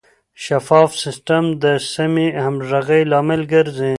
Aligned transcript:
شفاف 0.45 0.91
سیستم 1.03 1.43
د 1.63 1.65
سمې 1.93 2.27
همغږۍ 2.43 3.01
لامل 3.11 3.41
ګرځي. 3.53 3.89